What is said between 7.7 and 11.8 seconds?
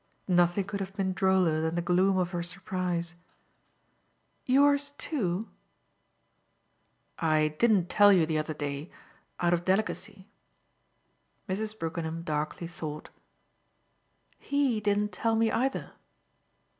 tell you the other day out of delicacy." Mrs.